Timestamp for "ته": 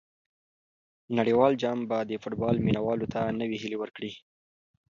3.13-3.19